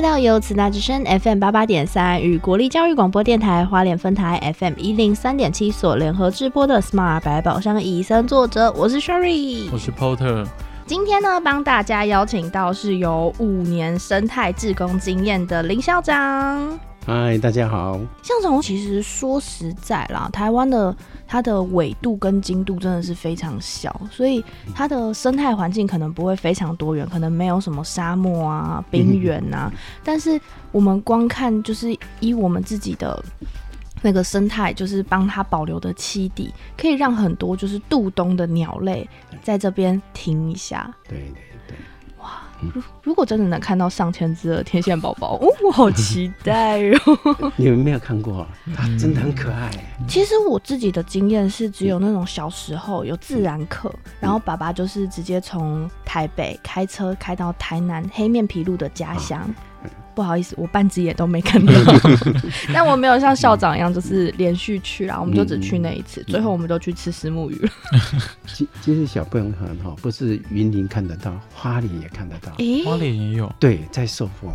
[0.00, 10.46] 回到由慈大之声 FM 八八点三与国立教育广播电台花莲分台 FM 一零三点七所联合直播的 Smart 百宝箱以身作则，我是 Sherry，我是 Porter。
[10.86, 16.80] 今天呢，帮大家邀请到是有五年生态志工经验的林校长。
[17.06, 17.98] 嗨，大家好。
[18.22, 20.94] 校长，其实说实在啦，台湾的
[21.26, 29.72] 它的纬度跟经度真的是非常小，所以它的生态环境可能不会非常多元，可能没有什么沙漠啊、冰原啊。
[30.04, 30.38] 但是
[30.72, 33.20] 我们光看就是以我们自己的
[34.02, 39.08] 那个生态，就是帮它保留的栖地，可以让很多就是渡冬的鸟类
[39.42, 40.94] 在这边停一下。
[41.08, 41.76] 对对对。
[42.74, 47.52] 如如果真的能看到上千只的天线宝宝，哦，我好期待哦！
[47.56, 49.70] 你们没有看过，它真的很可爱。
[50.08, 59.48] 其实我自己的经验是，只有那种小时候有自然课，然后爸爸就是直接从台北开车开到台南黑面皮鹭的家乡。
[60.14, 61.72] 不好意思，我半只眼都没看到，
[62.74, 67.70] 但我没有像校长一样，就是连续去啊，我们就只去那一次，最后我们都去吃石目鱼了。
[68.46, 72.52] 其其实小笨很哈，不是云林看得到，花莲也看得到，
[72.84, 74.52] 花莲也有，对，在受风，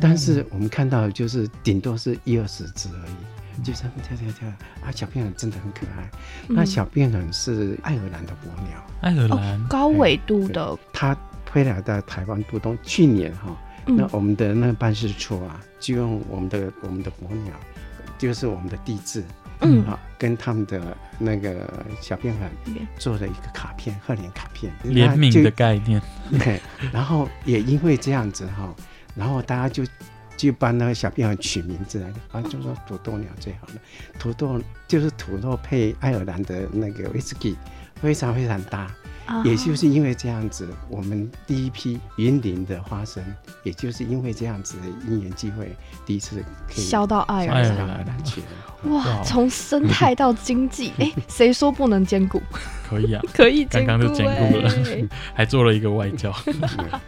[0.00, 4.48] 但是我们看到就是顶多是一二十只而已，就这样跳跳跳
[4.86, 6.10] 啊，小变很真的很可爱。
[6.48, 9.66] 那小变很是爱尔兰的伯鸟，爱尔兰。
[9.68, 11.16] 高纬度的，它
[11.50, 13.56] 飞来到台湾渡冬，去年哈。
[13.84, 17.52] 那我们的那个办事处啊，就用我们的我们的火鸟，
[18.16, 19.24] 就是我们的地质，
[19.60, 21.68] 嗯，啊，跟他们的那个
[22.00, 22.48] 小编粉
[22.96, 26.00] 做了一个卡片，贺年卡片，联名的概念。
[26.38, 26.60] 对，
[26.92, 28.72] 然后也因为这样子哈，
[29.16, 29.84] 然后大家就
[30.36, 33.74] 就帮那个小编粉取名字来，啊，就说土豆鸟最好了，
[34.18, 37.56] 土豆就是土豆配爱尔兰的那个威士忌，
[37.96, 38.88] 非常非常搭。
[39.44, 43.24] 也就是因为这样子，我们第一批云林的花生，
[43.62, 45.74] 也就是因为这样子的因缘机会，
[46.04, 48.46] 第一次可以销到爱尔兰去了。
[48.90, 52.42] 哇，从生态到经济， 哎，谁说不能兼顾？
[52.88, 54.70] 可以啊， 可以，刚刚就兼顾了，
[55.34, 56.34] 还做了一个外交。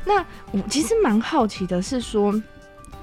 [0.04, 2.32] 那我其实蛮好奇的是说，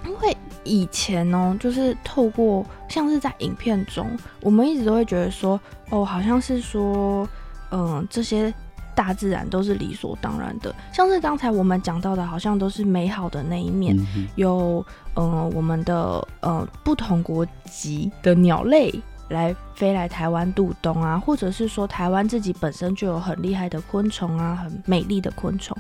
[0.06, 7.28] 因为以前呢，就是透过像是在影片中，我们一直都会觉得说，哦，好像是说，
[7.72, 8.54] 嗯，这些。
[9.02, 13.98] 大自然都是理所当然的，像是刚才我们讲到的，好像都是美好的那一面，
[14.36, 14.86] 有
[15.16, 18.94] 嗯我们的呃不同国籍的鸟类
[19.30, 25.76] 来飞来台湾渡冬啊，或者是说台湾自己本身就有很厉害的昆虫啊，很美丽的昆虫。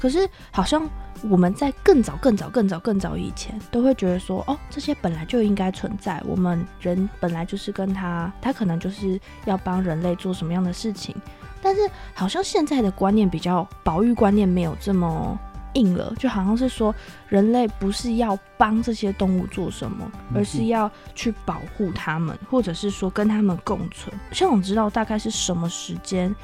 [0.00, 0.88] 可是好像
[1.28, 11.14] 我们在更早、更早、更早、更早以前，都会觉得说，哦，这些本来就应该存在，我们人本来就是跟他，他可能就是要帮人类做什么样的事情。
[11.62, 11.80] 但是
[12.12, 15.38] 好像现在的观念比较保育观念没有这么
[15.74, 16.94] 硬了，就好像是说
[17.28, 24.14] 人类不是要帮这些动物做什么，而是要去保护它们，或者是说跟它们共存。
[24.32, 26.34] 像我知道大概是什么时间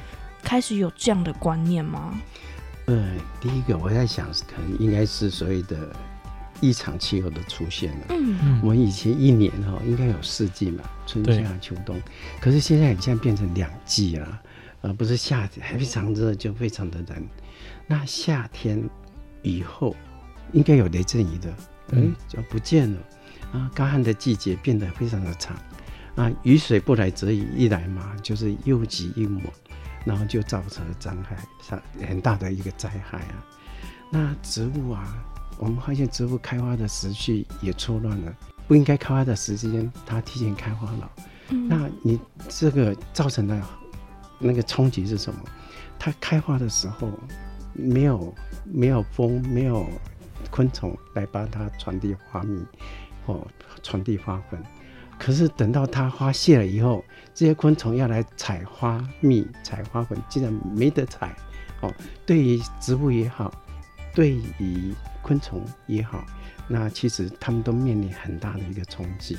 [0.43, 2.19] 开始有这样的观念吗？
[2.87, 5.77] 呃，第一个我在想，可能应该是所谓的
[6.62, 8.07] 异常气候的出现了。
[8.09, 12.01] 嗯，我们以前一年哈应该有四季嘛，春夏秋冬，
[12.41, 14.41] 可是现在现在变成两季了。
[14.81, 17.28] 而不是夏天非常热就非常的冷，
[17.87, 18.89] 那夏天
[19.43, 19.97] 以后
[20.53, 21.53] 应该有雷阵雨的，
[21.93, 23.00] 哎，就不见了
[23.53, 23.71] 啊！
[23.75, 25.56] 干旱的季节变得非常的长
[26.15, 26.31] 啊！
[26.44, 29.43] 雨水不来则已一来嘛，就是又急又猛，
[30.05, 33.45] 然后就造成了灾害，上很大的一个灾害啊！
[34.12, 35.12] 那植物啊，
[35.59, 38.33] 我们发现植物开花的时序也错乱了，
[38.69, 41.10] 不应该开花的时间它提前开花了，
[41.49, 42.19] 那你
[42.49, 43.71] 这个造成了。
[44.38, 45.41] 那个冲击是什么？
[45.99, 47.10] 它开花的时候
[47.72, 48.34] 没有
[48.65, 49.87] 没有风，没有
[50.50, 52.65] 昆虫来帮它传递花蜜
[53.27, 53.47] 或
[53.82, 54.62] 传递花粉。
[55.19, 57.04] 可是等到它花谢了以后，
[57.34, 61.34] 这些昆虫要来采花蜜、采花粉，竟然没得采。
[61.80, 61.92] 哦，
[62.24, 63.53] 对于植物也好，
[64.15, 66.24] 对于昆虫也好，
[66.68, 69.36] 那其实它们都面临很大的一个冲击。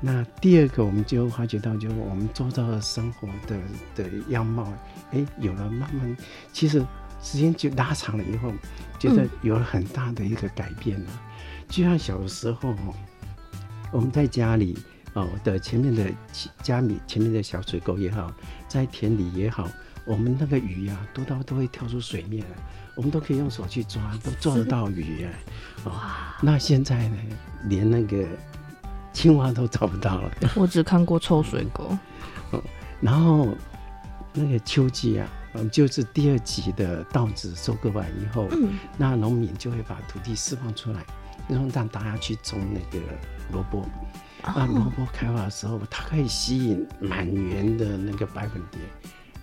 [0.00, 3.58] 那第二个，我们就发觉到，就是我们做到的生活的
[3.96, 4.72] 的样貌，
[5.10, 6.16] 哎，有了慢慢，
[6.52, 6.80] 其实
[7.20, 8.52] 时间就拉长了以后，
[8.96, 11.10] 觉得有了很大的一个改变了。
[11.68, 12.72] 就像小的时候，
[13.90, 14.78] 我们在家里
[15.14, 16.08] 哦的前面的
[16.62, 18.32] 家里前面的小水沟也好，
[18.68, 19.68] 在田里也好，
[20.06, 22.44] 我们那个鱼呀多到都会跳出水面，
[22.94, 25.32] 我们都可以用手去抓，都抓得到鱼啊。
[25.86, 26.36] 哇！
[26.40, 27.16] 那现在呢，
[27.64, 28.24] 连那个。
[29.18, 31.98] 青蛙都找不到了， 我只看过臭水沟。
[33.02, 33.52] 然后
[34.32, 41.04] 那个秋季啊，嗯，就是第二季的稻子收割完以后，嗯，那农民就会把土地释放出来，
[41.48, 43.04] 然后让大家去种那个
[43.52, 43.84] 萝卜。
[44.44, 48.80] 那萝卜开花的时候，它可以吸引满园的那个白粉蝶，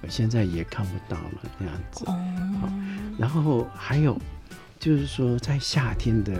[0.01, 2.06] 我现在也看不到了这样子。
[2.07, 2.72] 哦。
[3.18, 4.18] 然后还有，
[4.80, 6.31] 就是说在夏天的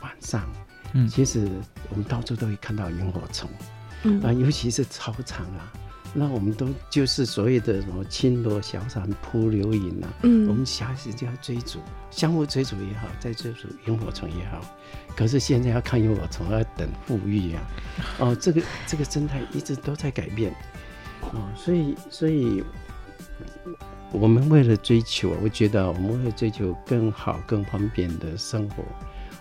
[0.00, 0.48] 晚上，
[0.92, 1.48] 嗯，其实
[1.90, 3.48] 我们到处都会看到萤火虫，
[4.04, 4.20] 嗯。
[4.22, 5.72] 啊，尤其是操场啊，
[6.12, 11.78] 那我们都就是所谓的什么轻罗小伞扑流萤啊，嗯，我们小孩子就要追逐，
[12.10, 14.60] 相互追逐也好，在追逐萤火虫也好。
[15.16, 17.60] 可是现在要看萤火虫，要等富裕呀，
[18.18, 20.54] 哦，这个这个生态一直都在改变，
[21.20, 22.62] 哦，所以所以，
[24.10, 28.84] 我们为了追求，我觉得我们为了追求更好更方便的生活，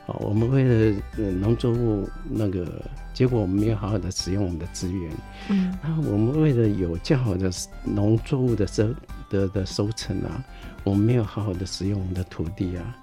[0.08, 1.02] 哦，我们为了
[1.40, 2.82] 农作物那个，
[3.14, 5.12] 结果我们没有好好的使用我们的资源，
[5.50, 7.52] 嗯，然后我们为了有较好的
[7.84, 8.94] 农作物的收
[9.30, 10.44] 的的收成啊，
[10.84, 12.98] 我们没有好好的使用我们的土地啊。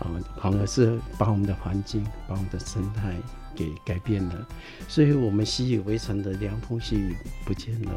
[0.00, 0.10] 啊，
[0.40, 3.14] 反而是把我们的环境、把我们的生态
[3.54, 4.46] 给改变了，
[4.88, 7.14] 所以我们习以为常的凉风细雨
[7.44, 7.92] 不见了，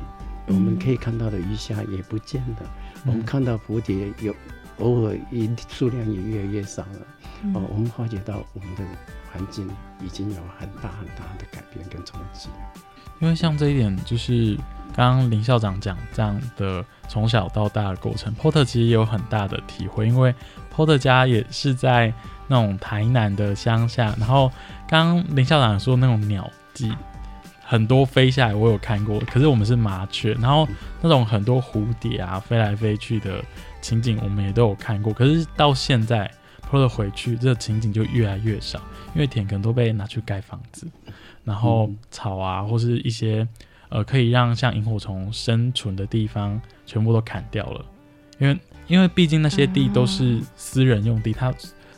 [0.47, 2.71] 我们可以看到的鱼虾也不见了，
[3.07, 4.31] 我们看到蝴蝶有
[4.79, 6.99] 偶尔一数量也越来越少了。
[7.53, 8.83] 哦，我们发觉到我们的
[9.31, 9.69] 环境
[10.03, 12.49] 已经有很大很大的改变跟冲击。
[13.19, 14.55] 因为像这一点，就是
[14.95, 20.33] 刚刚林校长讲这样的从小到大的过程，Porter 其实也有很大的体会，因为。
[20.75, 22.13] 波特家也是在
[22.47, 24.47] 那种台南的乡下，然后
[24.87, 26.93] 刚刚林校长说那种鸟迹
[27.63, 29.19] 很多飞下来，我有看过。
[29.21, 30.67] 可是我们是麻雀，然后
[31.01, 33.43] 那种很多蝴蝶啊飞来飞去的
[33.81, 35.13] 情景，我们也都有看过。
[35.13, 36.29] 可是到现在
[36.69, 38.79] Pro 回去，这个情景就越来越少，
[39.13, 40.87] 因为田可能都被拿去盖房子，
[41.43, 43.47] 然后草啊或是一些
[43.89, 47.85] 呃可以让像萤火虫生存的地方全部都砍掉了，
[48.39, 48.57] 因为。
[48.87, 51.53] 因为毕竟那些地都是私人用地，它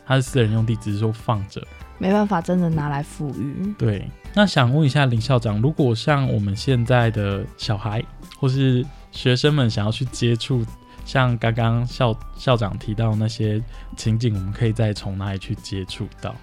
[0.08, 1.62] 它是私人用地，只是说放着，
[2.00, 3.72] 没办法真的拿来富裕。
[3.78, 8.04] 对，那想问一下林校长，如果像我们现在的小孩
[8.40, 10.66] 或是学生们想要去接触，
[11.10, 13.60] 像刚刚校校长提到那些
[13.98, 16.36] 情景，我们可以再从哪里去接触到？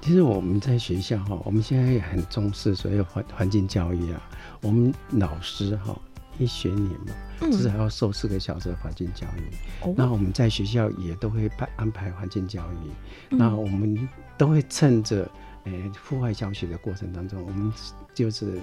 [0.00, 4.20] 其实我们在学校哈，我们现在也很重视所有环环境教育啊，
[4.60, 5.96] 我们老师哈。
[6.38, 7.12] 一学年嘛，
[7.52, 9.94] 至少要受四个小时的环境教育。
[9.94, 13.36] 那我们在学校也都会排安排环境教育。
[13.36, 14.08] 那我们
[14.38, 15.30] 都会趁着
[15.64, 17.72] 诶户外教学的过程当中，我们
[18.14, 18.60] 就是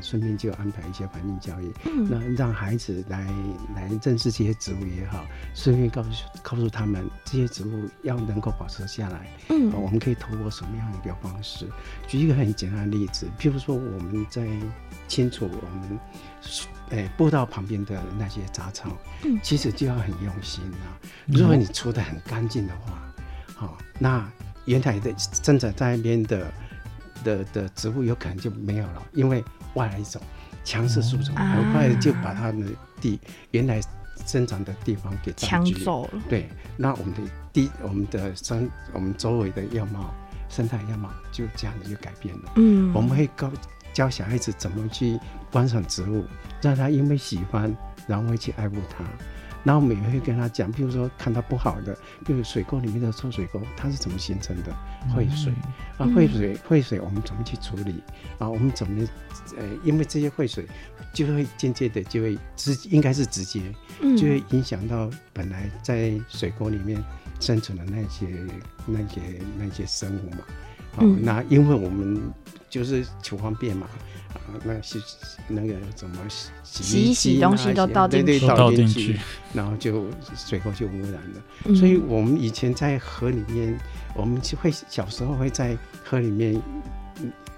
[0.00, 1.72] 顺便就安排一些环境教育。
[1.86, 3.24] 嗯那让孩子来
[3.74, 6.10] 来认识这些植物也好，顺便告诉
[6.42, 9.26] 告诉他们这些植物要能够保持下来。
[9.48, 11.66] 嗯，我们可以透过什么样的一个方式？
[12.06, 14.46] 举一个很简单的例子，譬如说我们在
[15.08, 15.98] 清除我们。
[16.90, 18.94] 哎，步道旁边的那些杂草，
[19.24, 21.00] 嗯，其实就要很用心啊。
[21.26, 23.02] 如果你除的很干净的话，
[23.54, 24.30] 好，那
[24.64, 26.52] 原来的生长在那边的
[27.24, 29.44] 的的植物有可能就没有了，因为
[29.74, 30.20] 外来种
[30.64, 32.64] 强势树种很快就把它的
[33.00, 33.18] 地
[33.50, 33.80] 原来
[34.26, 36.10] 生长的地方给抢走了。
[36.28, 37.20] 对，那我们的
[37.52, 40.14] 地，我们的生，我们周围的样貌，
[40.48, 42.52] 生态样貌就这样子就改变了。
[42.56, 43.50] 嗯，我们会告。
[43.92, 45.20] 教小孩子怎么去
[45.50, 46.24] 观赏植物，
[46.62, 47.70] 让他因为喜欢，
[48.06, 49.04] 然后会去爱护它。
[49.64, 54.72] 然后我们也会跟他讲，比如说看到不好的，比如水沟里面的臭水沟，它是怎么形成的？
[55.14, 55.52] 废水
[55.98, 58.02] 啊，废水，废水，我们怎么去处理？
[58.38, 59.06] 啊，我们怎么，
[59.56, 60.66] 呃，因为这些废水
[61.12, 63.60] 就会间接的就会直，应该是直接，
[64.16, 67.02] 就会影响到本来在水沟里面
[67.40, 68.26] 生存的那些、
[68.86, 69.20] 那些、
[69.58, 70.38] 那些生物嘛。
[70.96, 72.32] 好，那因为我们。
[72.72, 73.86] 就是求方便嘛，
[74.32, 74.98] 啊，那洗
[75.46, 76.16] 那个怎么
[76.64, 79.20] 洗洗一洗东西都倒进去，倒进去，
[79.52, 81.76] 然后就水沟就污染了。
[81.76, 83.78] 所以我们以前在河里面，
[84.14, 86.58] 我们就会小时候会在河里面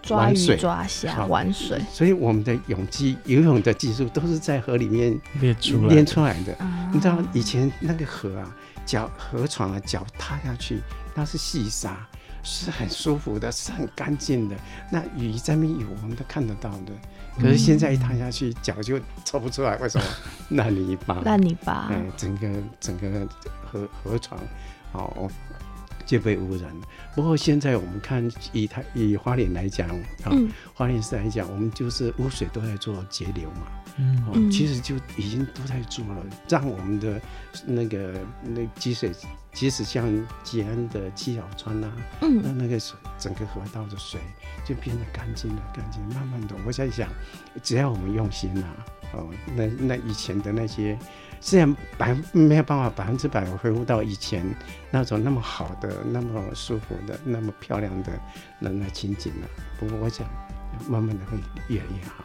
[0.02, 1.80] 抓鱼、抓虾、玩水。
[1.92, 6.58] 所以我们的泳技、游泳的技术都是在河里面练出练出来的。
[6.92, 8.52] 你知道以前那个河啊，
[8.84, 10.80] 脚河床啊，脚踏下去
[11.14, 12.04] 那是细沙。
[12.44, 14.54] 是很舒服的， 是很干净的。
[14.92, 16.92] 那雨在那有，我们都看得到的。
[17.40, 20.04] 可是现在一踏下去，脚就抽不出来，为什么？
[20.56, 21.88] 烂泥巴，烂泥巴。
[21.90, 22.48] 哎，整个
[22.78, 23.26] 整个
[23.66, 24.38] 河河床，
[24.92, 25.28] 哦，
[26.06, 26.86] 就被污染了。
[27.14, 29.88] 不过现在我们看，以它以花莲来讲，
[30.22, 30.30] 啊，
[30.74, 33.66] 花莲市来讲，我们就是污水都在做节流嘛。
[33.96, 37.20] 嗯，其实就已经都在做了，让我们的
[37.64, 39.12] 那个那积水，
[39.52, 40.10] 即使像
[40.42, 44.20] 吉安的七小川呐，嗯，那那个水整个河道的水
[44.64, 46.02] 就变得干净了，干净。
[46.08, 47.08] 慢慢的，我在想，
[47.62, 48.66] 只要我们用心呐，
[49.12, 50.98] 哦，那那以前的那些，
[51.40, 54.44] 虽然百没有办法百分之百恢复到以前
[54.90, 58.12] 那种那么好的、那么舒服的、那么漂亮的
[58.58, 59.48] 那那情景了。
[59.78, 60.26] 不过我想，
[60.88, 62.24] 慢慢的会越来越好。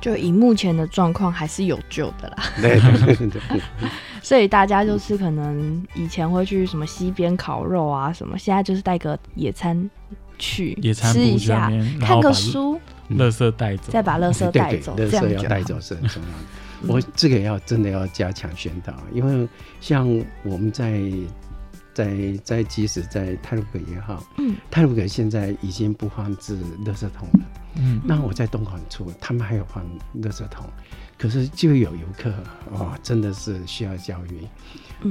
[0.00, 2.44] 就以目前的状况，还是有救的啦。
[2.60, 3.60] 对对对对。
[4.22, 9.90] 所以大家就是可能以前会去什么西边烤肉啊什么，现在就是带个野餐
[10.38, 16.92] 去野餐吃一下，看个书，垃圾带走，再把垃圾带走，垃圾要带走是很重要的。
[16.92, 19.48] 我这个要真的要加强宣导，因为
[19.80, 20.08] 像
[20.44, 21.00] 我们在
[21.94, 27.40] 在在即使在泰鲁格也好，嗯，泰鲁格现在已经不放置垃圾桶了，
[27.74, 29.84] 嗯，那我在东莞住，他们还有放
[30.20, 30.64] 垃圾桶。
[31.18, 32.32] 可是就有游客
[32.72, 34.46] 哇，真的是需要教育。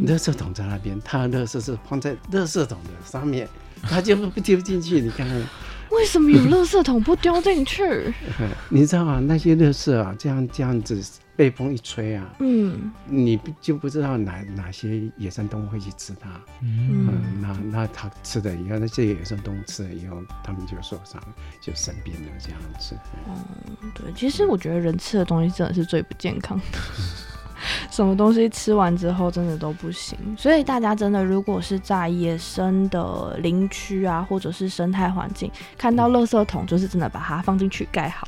[0.05, 3.47] 垃圾桶在那边，他的垃圾是放在垃圾桶的上面，
[3.81, 4.99] 他就不丢进去。
[4.99, 5.41] 你看看。
[5.91, 8.13] 为什么有垃圾桶不丢进去？
[8.69, 9.19] 你知道吗？
[9.19, 11.01] 那些垃圾啊，这样这样子
[11.35, 16.29] 被风一吹啊，嗯，你就不知道哪哪些野生动物会去吃它。
[16.61, 21.21] 嗯，那那它吃的以后，那些野生动物吃了以后，它们就受伤，
[21.61, 22.95] 就生病了这样子。
[23.27, 26.77] 嗯，对，其实我觉得人吃的东西真的是最不健康的。
[27.91, 38.27] 什么东西吃完之后真的都不行，所以大家真的如果是在野生的林区啊，或者是生态环境，看到垃圾桶，就是真的把它放进去盖好，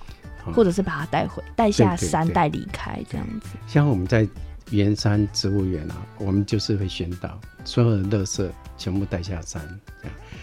[0.51, 3.49] 或者是把它带回带下山带离开这样子。
[3.67, 4.27] 像我们在
[4.71, 9.61] 圆山植物园啊，我们就是会宣导所有的垃圾全部带下山。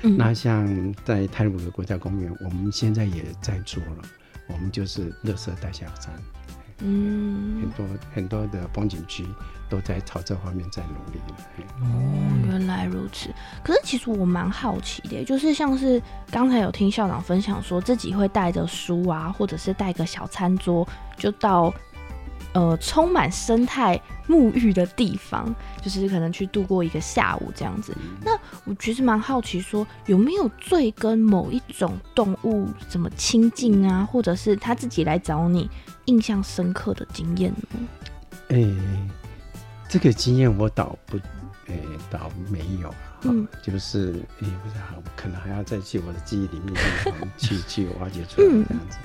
[0.02, 4.02] 那像在泰鲁的国家公园，我们现在也在做了，
[4.46, 6.10] 我们就是垃圾带下山。
[6.82, 9.26] 嗯，很多很多的风景区
[9.68, 11.20] 都在朝这方面在努力
[11.80, 13.28] 哦，原来如此。
[13.62, 21.72] 可是其实我蛮好奇的，就是像是刚才有听校长分享说自己会带着书啊，或者是带个小餐桌，就到
[22.54, 27.94] 呃充满生态沐浴的地方，就是可能去度过一个下午这样子。
[28.24, 28.32] 那
[28.64, 35.68] 我其实蛮好奇，说有没有最跟某一种动物怎么亲近啊，或者是他自己来找你？
[36.06, 37.88] 印象深刻的经验呢？
[38.48, 38.66] 哎，
[39.88, 41.16] 这个经验我倒不，
[41.66, 41.76] 哎，
[42.10, 42.92] 倒没有。
[43.22, 46.74] 嗯，就是哎，不知道，可能还要再去我的记忆里面
[47.36, 48.98] 去 去挖掘出来这样子。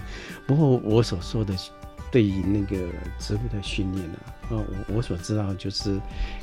[0.48, 1.54] 不过我所说的
[2.12, 2.78] 对于那个
[3.20, 4.18] 植物的训练呢，
[4.50, 6.00] 呃，我我所知道就是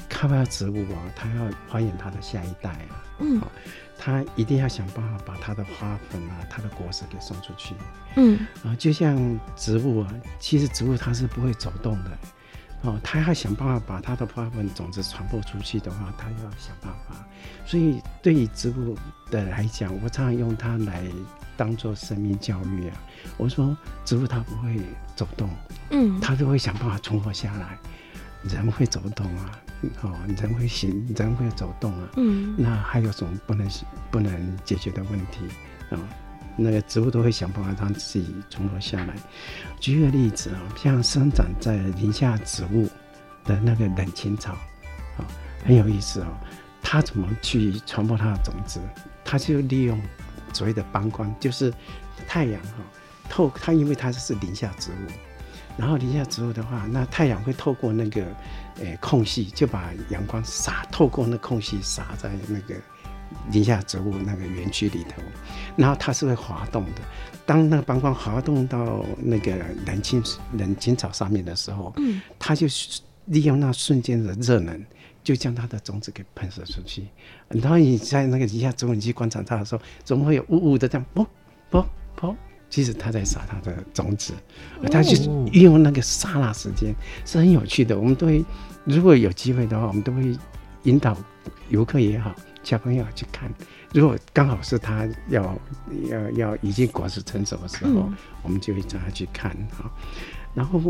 [0.06, 3.02] 开发植物啊，它要繁衍它的下一代啊。
[3.20, 3.40] 嗯。
[4.04, 7.72] 他一定要想办法把他的花粉啊，他的果实给送出去。
[8.16, 12.10] 嗯，啊，就像植物啊，其实植物它是不会走动的，
[12.80, 17.24] 哦，它要想办法把它的花粉种子传播出去的话，它要想办法。
[17.64, 18.98] 所以对于植物
[19.30, 21.04] 的来讲，我常常用它来
[21.56, 22.96] 当做生命教育啊。
[23.36, 24.80] 我说植物它不会
[25.14, 25.48] 走动，
[25.90, 27.78] 嗯，它都会想办法存活下来。
[28.42, 29.56] 人会走动啊。
[30.02, 32.08] 哦，人会行，人会走动啊。
[32.16, 33.68] 嗯，那还有什么不能
[34.10, 35.40] 不能解决的问题
[35.90, 35.98] 啊？
[36.56, 39.14] 那个植物都会想办法让自己存活下来。
[39.80, 42.88] 举个例子啊，像生长在林下植物
[43.44, 44.52] 的那个冷青草，
[45.16, 45.24] 啊，
[45.64, 46.26] 很有意思哦。
[46.82, 48.80] 它怎么去传播它的种子？
[49.24, 49.98] 它就利用
[50.52, 51.72] 所谓的光光，就是
[52.28, 52.82] 太阳哈
[53.30, 54.94] 透它，因为它是林下植物。
[55.76, 58.24] 然后林下植物的话，那太阳会透过那个，
[58.80, 62.74] 诶空隙，就把阳光洒透过那空隙洒在那个
[63.50, 65.22] 林下植物那个园区里头，
[65.76, 67.00] 然后它是会滑动的。
[67.46, 70.22] 当那个膀胱滑动到那个冷青
[70.56, 72.66] 冷青草上面的时候，嗯，它就
[73.26, 74.84] 利用那瞬间的热能，
[75.24, 77.08] 就将它的种子给喷射出去。
[77.48, 81.26] 然后你在那个林下植物你去观察它的时候，总会有呜呜的这样啵
[81.70, 82.36] 啵啵。
[82.72, 84.32] 其实他在撒他的种子，
[84.90, 85.14] 他去
[85.52, 86.94] 运用那个刹那时间
[87.26, 87.98] 是很有趣的。
[87.98, 88.42] 我们都会，
[88.84, 90.34] 如果有机会的话，我们都会
[90.84, 91.14] 引导
[91.68, 93.52] 游客也好，小朋友去看。
[93.92, 95.54] 如果刚好是他要
[96.08, 98.10] 要要已经果实成熟的时候，
[98.42, 99.90] 我们就会叫他去看哈，
[100.54, 100.80] 然后。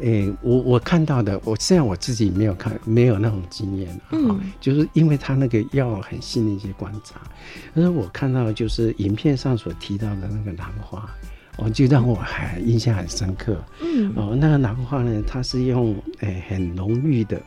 [0.00, 4.18] 诶，我我看到的，我虽然我自己没有看，没有那种经验啊，
[4.60, 7.20] 就是因为他那个要很细的一些观察，
[7.74, 11.08] 但是我看到就是影片上所提到的那个兰花，
[11.58, 13.56] 哦就让我还印象很深刻。
[13.80, 17.40] 嗯，哦，那个兰花呢，它是用诶很浓郁的。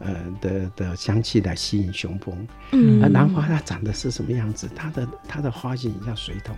[0.00, 4.68] 呃的的香气来吸引雄蜂，嗯，而兰花它长得是什么样子？
[4.74, 6.56] 它的它的花型像水桶，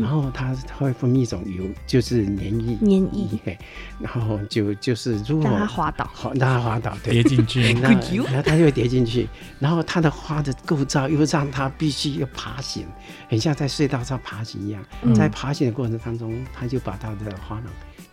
[0.00, 3.58] 然后它会分泌一种油，就是粘液，粘液，
[3.98, 7.90] 然后就就是如果让它滑倒，好让它滑倒，跌进去， 那
[8.32, 9.28] 那它就会跌进去。
[9.58, 12.86] 然后它的花的构造又让它必须要爬行，
[13.28, 14.82] 很像在隧道上爬行一样，
[15.14, 17.66] 在爬行的过程当中，它就把它的花囊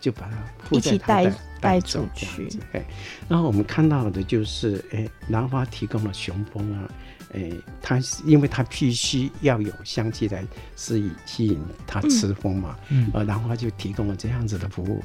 [0.06, 0.38] 就把它
[0.70, 2.60] 一起带带走这样子。
[2.74, 2.86] 哎，
[3.28, 6.88] 然后我们看到的就是，哎，兰花提供了雄蜂啊，
[7.34, 10.46] 哎，它因为它必须要有香气来
[10.76, 15.04] 吸引吸引它吃蜂嘛，嗯，而兰花就提供了这样子的服务。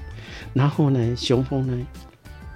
[0.53, 1.87] 然后呢，雄蜂呢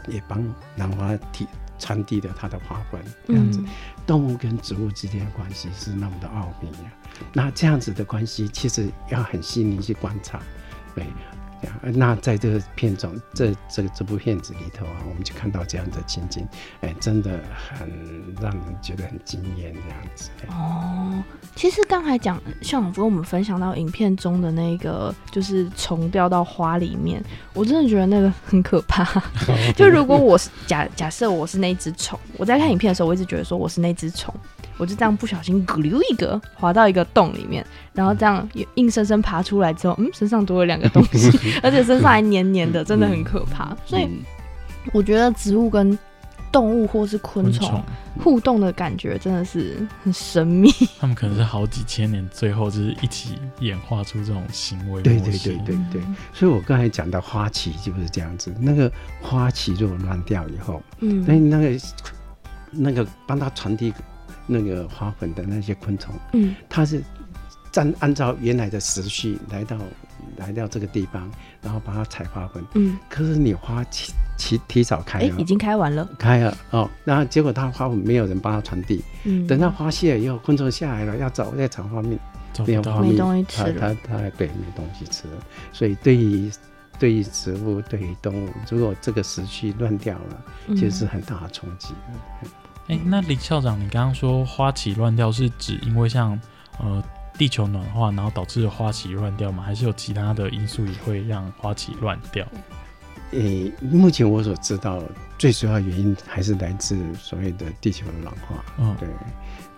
[0.08, 0.44] 也帮
[0.76, 1.46] 兰花提
[1.78, 3.58] 传递了它的花粉，这样子。
[4.06, 6.92] 动物跟植物之间的关系是那么的奥秘呀。
[7.32, 10.42] 那这样子的关系，其实要很细腻去观察，
[10.94, 11.06] 对。
[11.82, 16.46] 那在这个片中，这这个这部片子里头啊，我们就看到这样的情景，
[16.80, 17.40] 哎，真的
[17.78, 17.88] 很
[18.40, 20.30] 让人觉得很惊艳这样子。
[20.48, 21.22] 哦，
[21.54, 29.04] 其实刚才讲校长跟我们分享到影片中的那个，就是虫掉到花里面，我真的觉得那个很可怕。
[29.76, 34.34] 就如果我是假假设我是那只虫，我在看影片的时候，我一直觉得说我是那只虫。
[34.76, 41.30] 我就这样不小心咕溜一个滑到一个洞里面，然后这样硬生生爬出来之后，嗯，身上多了两个东西，
[41.62, 43.76] 而且身上还黏黏的，真的很可怕。
[43.86, 44.08] 所以
[44.92, 45.96] 我觉得植物跟
[46.50, 47.82] 动物或是昆虫
[48.22, 50.70] 互动的感觉真的是很神秘。
[51.00, 55.02] 他们可能是好几千年，最后就是一起演化出这种行为。
[55.02, 56.02] 对对对对对。
[56.32, 58.90] 所以我刚才讲到花旗就是这样子，那个
[59.20, 61.80] 花旗如果乱掉以后，嗯，那那个
[62.70, 63.92] 那个帮它传递。
[64.46, 67.02] 那个花粉的那些昆虫，嗯，它是
[67.74, 69.76] 按按照原来的时序来到
[70.36, 82.18] 来到这个地方，然后把它采花粉，嗯，可是你花提提提早开，哎，已经开完了，开了哦，然后结果它花粉没有人帮它传递，嗯，等到花谢了以后，昆虫下来了要找在采花蜜，
[82.66, 83.72] 没有花蜜，没东西吃。
[83.72, 85.26] 它它对没东西吃。
[85.28, 85.34] 了，
[85.72, 86.50] 所以对于
[86.98, 91.92] 对于植物对于动物，如果这个时序乱掉了，其实是很大的冲击。
[92.88, 96.38] 哎，那林校长，你刚刚说花期乱掉是指因为像
[96.78, 97.02] 呃
[97.38, 99.62] 地球暖化，然后导致花期乱掉吗？
[99.62, 102.46] 还是有其他的因素也会让花期乱掉？
[103.30, 105.02] 诶，目前我所知道
[105.38, 108.64] 最主要原因还是来自所谓的地球的暖化。
[108.78, 109.08] 嗯，对，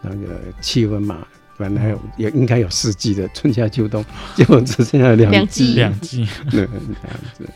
[0.03, 7.49] 那个气温嘛，本来有也应该有四季的春夏秋冬，结果只剩下两季，两季， 对，这样子。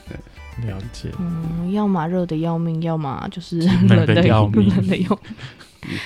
[0.66, 3.58] 了解，嗯，要么热的要命，要么就是
[3.88, 5.98] 冷的要命， 冷的要命。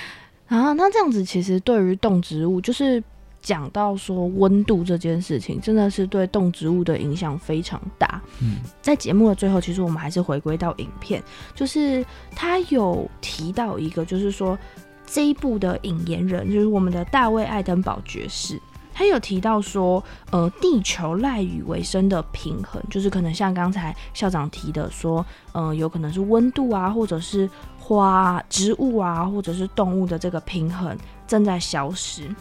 [0.47, 3.03] 啊，那这样子其实对于动植物，就是
[3.41, 8.21] 讲到说温度这件事情，真的是对动植物的影响非常大。
[8.41, 11.21] 嗯，在节目的最后，其实我们还是回归到影片，
[11.53, 12.05] 就是
[12.35, 14.57] 他有提到一个，就是说
[15.05, 18.61] 这一部的引言人，就是我们的大卫爱登堡爵士。
[18.97, 32.33] 他有提到说，呃，地球赖以为生的平衡，就是可能像刚才校长提的说，呃，有可能是温度啊，或者是花、植物啊，或者是动物的这个平衡正在消失。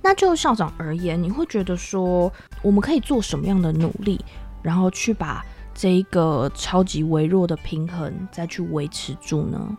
[0.00, 4.24] 那就校长而言，你会觉得说，我们可以做什么样的努力，
[4.62, 5.44] 然后去把
[5.74, 9.76] 这一个超级微弱的平衡再去维持住呢？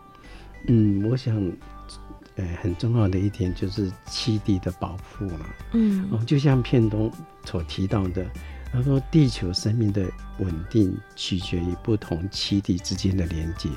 [0.68, 1.34] 嗯，我想。
[2.36, 5.46] 呃，很重要的一点就是栖地的保护了。
[5.72, 7.12] 嗯，哦，就像片中
[7.44, 8.24] 所提到的，
[8.72, 13.68] 他说地球生命的稳定取决于不同栖地之间的连接，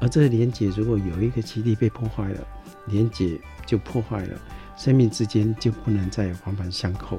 [0.00, 2.46] 而这个连接如果有一个栖地被破坏了，
[2.86, 4.38] 连接就破坏了，
[4.76, 7.18] 生命之间就不能再环环相扣，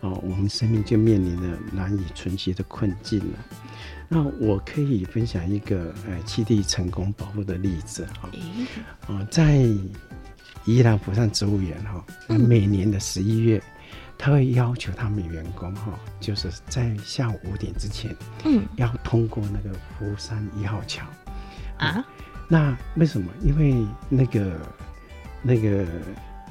[0.00, 3.38] 哦，我们生命就面临了难以存续的困境了。
[4.08, 8.30] 那我可以分享一个呃七地成功保护的例子哈，
[9.06, 9.64] 哦，在。
[10.64, 13.60] 宜兰釜山植物园哈，每年的十一月，
[14.16, 21.04] 他会要求他们员工哈，就是在下午五点之前，嗯，要通过那个福山一号桥
[21.78, 22.04] 啊。
[22.48, 23.30] 那为什么？
[23.42, 24.60] 因为那个
[25.42, 25.84] 那个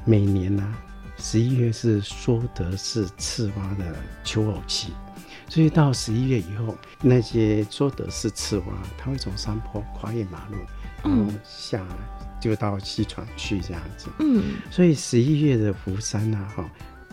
[0.04, 0.76] 每年呢，
[1.17, 4.91] 十一月是梭德氏赤蛙的求偶期，
[5.47, 8.65] 所以到十一月以后，那些梭德氏赤蛙，
[8.97, 10.58] 它会从山坡跨越马路，
[11.04, 11.86] 然后下。
[12.41, 16.63] 就到西川去这样子，嗯，所以十一月的福山呐，哈，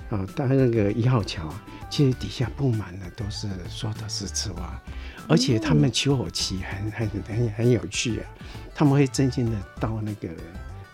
[0.08, 4.82] 啊，到那个一号桥啊，其实底下布满了都是说的是赤蛙，
[5.28, 8.26] 而且他们求偶期很很很很有趣啊，
[8.74, 10.28] 他们会真心的到那个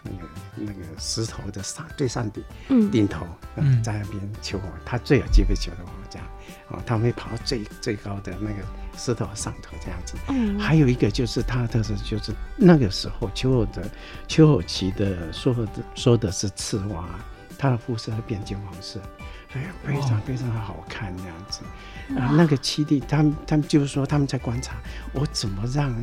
[0.03, 3.25] 那个那个石头的上最上顶，嗯，顶头，
[3.57, 6.27] 嗯，在那边求偶，他最有机会求的我这样，
[6.71, 8.65] 哦，他们会跑到最最高的那个。
[8.97, 13.89] 石头上头这样子，嗯，还有一个就是它的特色就是那个时候秋后的
[14.29, 17.05] 秋后期的说的说的是赤蛙，
[17.59, 19.01] 它的肤色会变金黄色，
[19.53, 21.61] 所以非常非常的好看这样子。
[22.19, 24.77] 啊，那个七弟他们他们就是说他们在观察
[25.13, 25.95] 我怎么让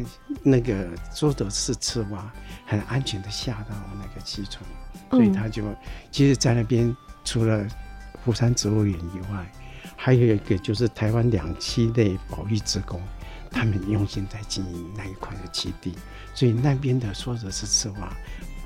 [0.41, 2.31] 那个说的是赤蛙
[2.65, 4.63] 很安全的下到那个七村，
[5.11, 5.63] 所以他就
[6.11, 7.65] 其实，在那边除了
[8.25, 9.51] 福山植物园以外。
[10.03, 12.99] 还有一个就是台湾两栖类保育职工，
[13.51, 15.93] 他们用心在经营那一块的基地，
[16.33, 18.11] 所以那边的说的是实话，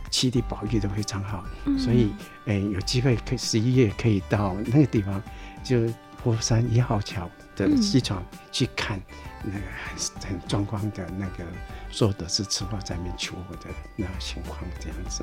[0.09, 1.43] 基地保育的非常好。
[1.77, 2.13] 所以，
[2.45, 5.21] 哎，有机会可以十一月可以到那个地方，
[5.61, 5.81] 就
[6.23, 8.97] 佛山一号桥的机场去看
[9.43, 11.43] 那个很很壮观的那个
[11.91, 15.21] 说的是赤蛙在那边求偶的那情况这样子。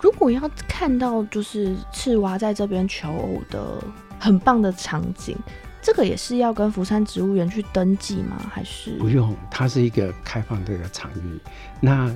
[0.00, 3.82] 如果要看到就是赤蛙在这边求偶的
[4.20, 5.36] 很棒的场景。
[5.82, 8.36] 这个也是要跟福山植物园去登记吗？
[8.52, 9.34] 还是不用？
[9.50, 11.40] 它是一个开放的一个场域。
[11.80, 12.14] 那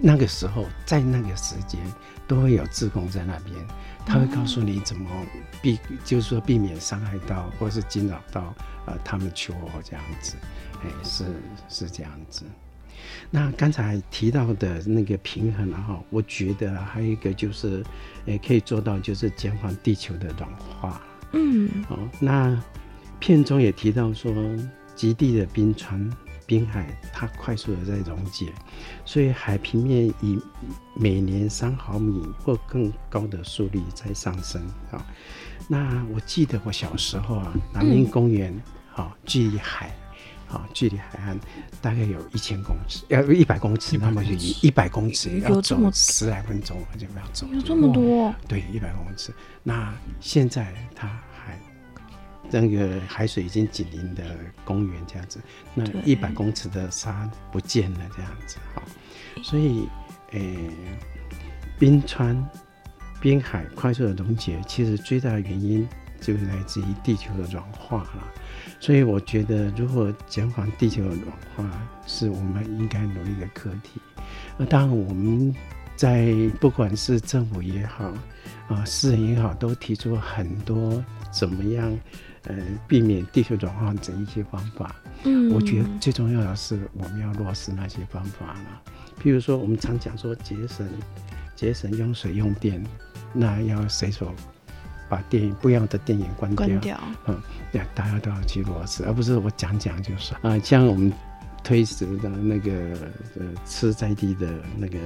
[0.00, 1.80] 那个时候，在那个时间，
[2.26, 3.56] 都会有志工在那边，
[4.04, 5.08] 他会告诉你怎么
[5.62, 8.52] 避，就是说避免伤害到或是惊扰到
[8.86, 10.34] 呃他们求偶这样子。
[10.82, 11.24] 哎，是
[11.68, 12.44] 是这样子。
[13.30, 17.84] 那刚才提到的那个平衡哈，我觉得还有一个就是，
[18.26, 21.00] 诶，可以做到就是减缓地球的暖化。
[21.34, 22.58] 嗯，哦，那。
[23.20, 24.30] 片中也提到说，
[24.94, 26.10] 极地的冰川、
[26.44, 28.52] 冰海它快速的在溶解，
[29.02, 30.38] 所以海平面以
[30.94, 35.06] 每年三毫米或更高的速率在上升啊。
[35.68, 38.54] 那我记得我小时候啊，南滨公园
[38.94, 39.96] 啊，距离海
[40.54, 41.38] 啊，距离海岸
[41.82, 48.34] 大概有一千公尺，要一百公尺，那么就一一百公尺要走十来分钟就不要走，有这么多？
[48.48, 49.34] 对，一百公尺。
[49.62, 51.58] 那现在它还。
[52.50, 54.22] 那个海水已经紧邻的
[54.66, 55.40] 公园这样子，
[55.74, 58.82] 那一百公尺的沙不见了这样子，好，
[59.42, 59.88] 所以，
[60.32, 60.70] 诶，
[61.78, 62.46] 冰川、
[63.18, 65.88] 冰海快速的溶解，其实最大的原因
[66.20, 68.32] 就是来自于地球的软化了。
[68.84, 73.98] 所以我觉得，如果减缓地球的软化，是我们应该努力的课题。
[74.58, 75.54] 那当然，我们
[75.96, 78.12] 在不管是政府也好，
[78.68, 81.98] 啊，私人也好，都提出很多怎么样。
[82.42, 82.54] 呃，
[82.86, 84.94] 避免地球暖化的一些方法，
[85.24, 88.82] 嗯，我觉得最重要的是我们要落实那些方法了。
[89.18, 90.86] 譬如说，我们常讲说节省、
[91.56, 92.84] 节省用水用电，
[93.32, 94.30] 那要随手
[95.08, 96.66] 把电影不一样的电影关掉。
[96.66, 97.00] 关掉。
[97.26, 97.36] 嗯，
[97.72, 101.12] 对，大家都要去落实，而不是我讲讲就是啊，像我们。
[101.64, 102.72] 推迟的那个
[103.36, 104.46] 呃吃在地的
[104.76, 104.98] 那个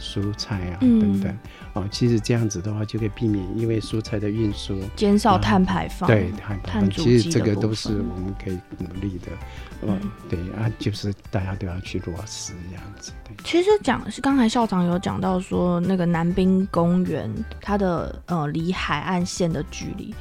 [0.00, 1.38] 蔬菜啊等等
[1.74, 6.08] 哦，其实这样子的话就可以避免因为蔬菜的运输减少碳排放。
[6.08, 9.26] 对碳排放，其实这个都是我们可以努力的。
[9.82, 13.12] 嗯，对啊，就是大家都要去落实这样子。
[13.22, 20.14] 对，其实讲是刚才校长有讲到说那个南滨公园它的呃离海岸线的距离，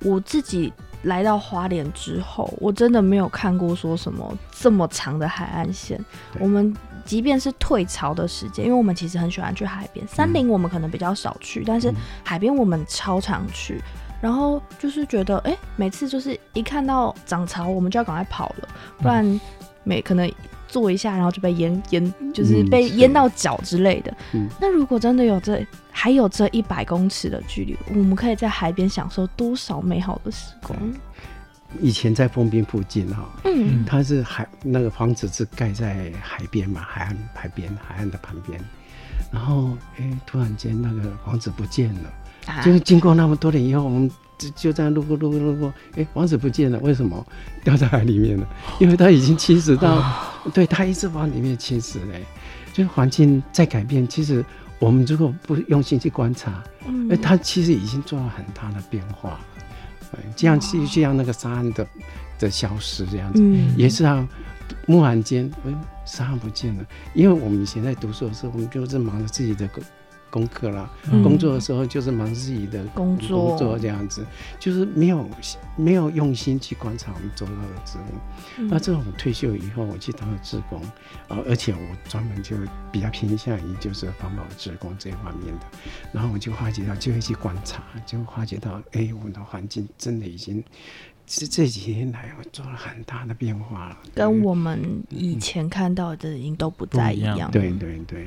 [0.00, 0.72] 我自己。
[1.04, 5.98] 来到花莲之后，我真的没有看过说什么这么长的海岸线。
[6.38, 13.82] 我们即便是退潮的时间，因为我们其实很喜欢去海边，山林我们可能比较少去，但是海边我们超常去。
[14.20, 18.68] 然后就是觉得，哎，每次就是一看到涨潮，我们就要赶快跑了，
[19.02, 19.40] 不然
[19.82, 20.26] 每可能
[20.74, 24.12] 坐一下，然后就被淹淹，就是被淹到脚之类的。
[24.60, 25.64] 那如果真的有这。
[25.96, 30.76] 还有这一百公尺的距离，我们可以在海边享受多少美好的时光？
[31.80, 38.60] 以前在丰滨附近哈，嗯，它是海那个房子是盖在海边嘛，海岸海边海岸的旁边，
[39.32, 47.24] 然后哎，突然间那个房子不见了，就是经过那么多年以后，我们就就这样路过路过路过，哎，王子不见了，为什么
[47.64, 48.46] 掉在海里面了？
[48.80, 50.02] 因为他已经侵蚀到，
[50.52, 52.24] 对，他一直往里面侵蚀嘞，
[52.72, 54.44] 就是环境在改变，其实。
[54.80, 56.62] 我们如果不用心去观察，
[57.08, 59.40] 哎，它其实已经做了很大的变化了。
[60.36, 61.86] 这样去就像那个沙岸的
[62.38, 63.42] 的消失这样子，
[63.78, 64.28] 也是啊，
[64.88, 65.72] 蓦然间，哎，
[66.04, 66.84] 沙岸不见了。
[67.14, 69.66] 因为我们以前在读书的时候，我们就是忙着自己的
[70.34, 70.90] 功课啦，
[71.22, 74.26] 工作的时候就是忙自己的工作，工作这样子，
[74.58, 75.30] 就是没有
[75.76, 78.66] 没有用心去观察我们周遭的植物。
[78.68, 80.82] 那这种退休以后，我去当了志工，
[81.28, 82.56] 啊，而且我专门就
[82.90, 85.66] 比较偏向于就是环保职工这方面的，
[86.10, 90.64] 然后我就发觉到，就会去观察，就发觉到，哎，我们的环境真的已经。
[91.26, 97.50] 是这几天来，我做了很大的变化了，跟我们以前看到的已经都不再一样。
[97.50, 98.26] 对对对。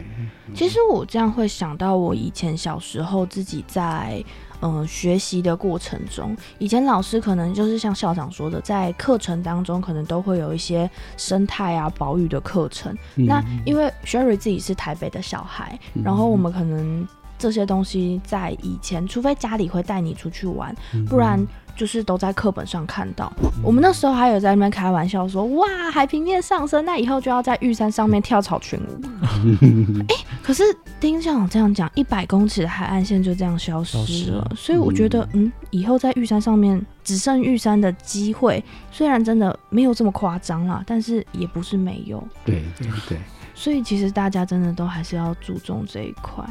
[0.56, 4.24] 其实我这样会想到，我以前小时候自己在
[4.62, 12.98] 嗯学习的过程中，以前老师可能就是像校长说的，在课程当中可能都会有一些生态啊、保育的课程。
[13.14, 17.08] 那因为 Sherry 自己是台北的小孩，然后我们可能
[17.38, 20.76] 这些东西在以前，除非家里会带你出去玩，
[21.08, 21.46] 不然。
[21.78, 23.32] 就是都在课本上看到，
[23.64, 29.02] 我们那时候还有在那边开玩笑说，哇，海平面上升，那以后就要在玉山上面跳草裙舞。
[30.10, 30.64] 哎，可是
[31.00, 42.28] 丁校长这样讲，一百公尺的海岸线就这样消失了，所以我觉得，嗯，以后在玉山上面只剩玉山的机会，虽然真的没有这么夸张啦，但是也不是没有。
[42.44, 43.18] 对对对。
[43.54, 46.46] 所以其实大家真的都还是要注重这一块。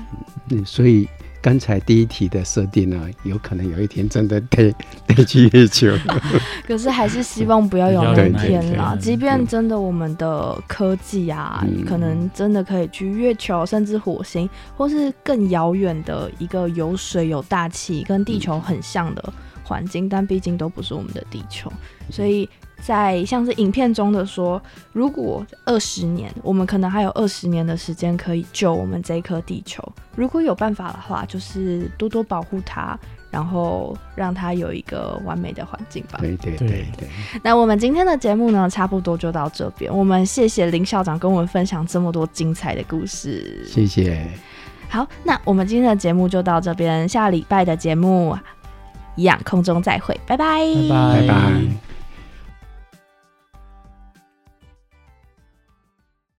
[0.50, 1.08] 嗯，所以
[1.46, 4.74] 刚才第一题的设定呢，有可能有一天真的得
[5.06, 5.86] 得去月球。
[6.66, 8.98] 可是还是希望不要有那天啦。
[9.00, 19.32] 即便真的我们的科技啊，可能真的可以去月球，甚至火星，或是更遥远的一个有水、有大气、跟地球很像的
[19.62, 21.72] 环境，但毕竟都不是我们的地球，
[22.10, 22.48] 所以。
[22.80, 24.60] 在像是影片中的说，
[24.92, 29.82] 如果二十年，我们可能还有二十年的时间可以救我们这颗地球。
[30.14, 32.98] 如果有办法的话，就是多多保护它，
[33.30, 36.18] 然后让它有一个完美的环境吧。
[36.20, 37.08] 对对对对。
[37.42, 39.94] 那我们今天的节目呢，差不多就到这边。
[39.94, 43.64] 我们谢谢林校长跟我们分享这么多精彩的故事。
[43.66, 44.26] 谢谢。
[44.88, 48.38] 好，那我们今天的节目就到这边，下礼拜的节目
[49.16, 51.95] 一样空中再会，拜拜，拜拜。